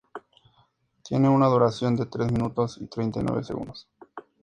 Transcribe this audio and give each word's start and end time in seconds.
Tiene 1.03 1.29
una 1.29 1.45
duración 1.45 1.95
de 1.95 2.07
tres 2.07 2.31
minutos 2.31 2.79
y 2.81 2.87
treinta 2.87 3.19
y 3.19 3.23
nueve 3.23 3.43
segundos. 3.43 3.87